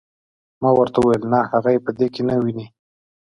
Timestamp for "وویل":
0.99-1.23